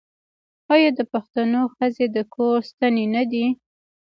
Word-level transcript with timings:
آیا 0.73 0.89
د 0.99 1.01
پښتنو 1.13 1.61
ښځې 1.75 2.05
د 2.15 2.17
کور 2.33 2.57
ستنې 2.69 3.05
نه 3.15 3.23
دي؟ 3.31 3.45